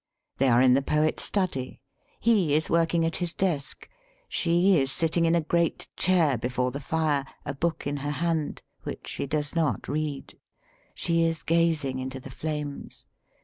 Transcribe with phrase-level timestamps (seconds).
[0.21, 1.79] '* They are in the poet's study;
[2.19, 3.87] he is working at his desk;
[4.27, 8.63] she is sitting in a great chair before the fire, a book in her hand,
[8.81, 10.33] which she does not read;
[10.95, 13.05] she is gazing into the flames.